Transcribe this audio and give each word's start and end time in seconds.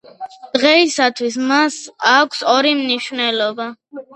დღეისათვის 0.55 1.37
მას 1.51 1.77
აქვს 2.15 2.43
ორი 2.57 2.73
მნიშვნელობა. 2.83 3.73